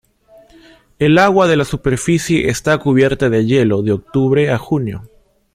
El 0.97 1.19
agua 1.19 1.47
de 1.47 1.55
la 1.55 1.63
superficie 1.63 2.49
está 2.49 2.79
cubierta 2.79 3.29
de 3.29 3.45
hielo 3.45 3.83
de 3.83 3.91
octubre 3.91 4.49
a 4.49 4.57
junio. 4.57 5.03